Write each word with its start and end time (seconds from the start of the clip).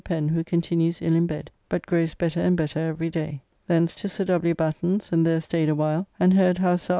Pen, 0.03 0.29
who 0.29 0.43
continues 0.43 0.99
ill 0.99 1.15
in 1.15 1.27
bed, 1.27 1.51
but 1.69 1.85
grows 1.85 2.15
better 2.15 2.39
and 2.39 2.57
better 2.57 2.79
every 2.79 3.11
day. 3.11 3.39
Thence 3.67 3.93
to 3.93 4.09
Sir 4.09 4.25
W. 4.25 4.55
Batten's, 4.55 5.11
and 5.11 5.23
there 5.27 5.39
staid 5.39 5.69
awhile 5.69 6.07
and 6.19 6.33
heard 6.33 6.57
how 6.57 6.75
Sir 6.75 6.89
R. 6.89 6.89